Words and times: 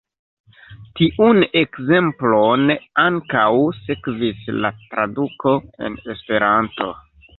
Tiun 0.99 1.41
ekzemplon 1.61 2.73
ankaŭ 3.03 3.45
sekvis 3.83 4.41
la 4.65 4.73
traduko 4.87 5.55
en 5.89 6.01
esperanto. 6.15 6.91